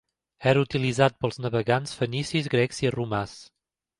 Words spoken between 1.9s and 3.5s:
fenicis, grecs i romans.